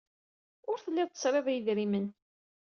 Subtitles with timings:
[0.69, 2.07] Ur telliḍ tesriḍ i yedrimen.